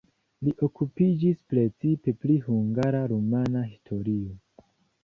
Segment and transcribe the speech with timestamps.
[0.45, 4.69] Li okupiĝis precipe pri hungara-rumana historio.